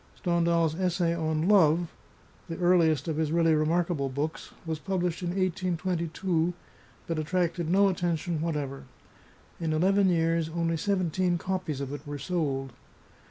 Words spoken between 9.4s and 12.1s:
in eleven years only seventeen copies of it